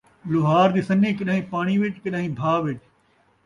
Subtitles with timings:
[0.31, 2.81] لوہار دی سنّی، کݙاہیں پاݨی وِچ، کݙاہیں بھاء وِچ